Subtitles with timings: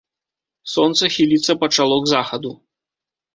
[0.75, 2.51] Сонца хіліцца пачало к захаду.